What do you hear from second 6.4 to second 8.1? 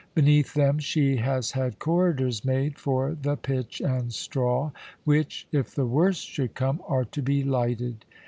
come, are to be lighted.